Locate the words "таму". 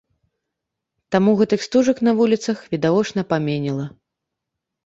1.15-1.35